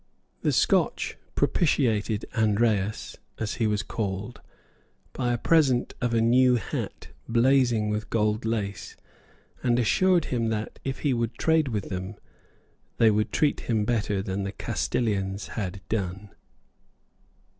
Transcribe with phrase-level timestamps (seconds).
[0.41, 4.41] The Scotch propitiated Andreas, as he was called,
[5.13, 8.97] by a present of a new hat blazing with gold lace,
[9.61, 12.15] and assured him that, if he would trade with them,
[12.97, 16.33] they would treat him better than the Castilians had done.